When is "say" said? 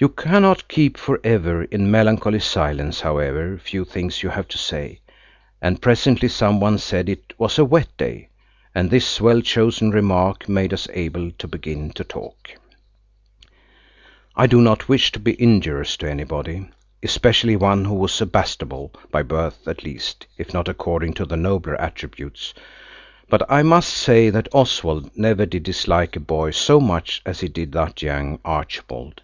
4.56-5.00, 23.94-24.30